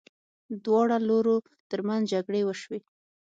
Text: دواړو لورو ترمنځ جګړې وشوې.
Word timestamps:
دواړو 0.63 0.97
لورو 1.07 1.35
ترمنځ 1.69 2.03
جګړې 2.13 2.41
وشوې. 2.45 2.79